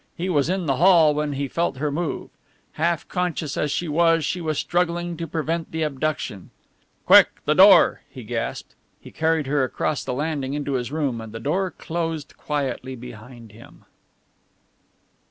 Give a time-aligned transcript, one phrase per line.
[0.17, 2.31] He was in the hall when he felt her move.
[2.71, 6.49] Half conscious as she was, she was struggling to prevent the abduction.
[7.05, 8.73] "Quick, the door!" he gasped.
[8.99, 13.51] He carried her across the landing into his room, and the door closed quietly behind
[13.51, 13.85] him.